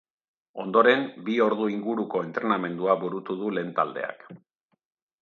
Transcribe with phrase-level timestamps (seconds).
[0.63, 4.29] Ondoren, bi ordu inguruko entrenamendua burutu du lehen taldeak.